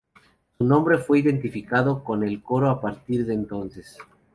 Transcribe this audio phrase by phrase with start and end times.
[0.57, 3.99] Su nombre fue identificado con el coro a partir de entonces.